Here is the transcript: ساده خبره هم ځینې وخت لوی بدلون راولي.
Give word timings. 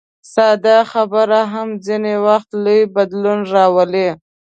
ساده 0.33 0.77
خبره 0.91 1.41
هم 1.53 1.69
ځینې 1.85 2.13
وخت 2.27 2.49
لوی 2.63 2.81
بدلون 2.95 3.39
راولي. 3.53 4.09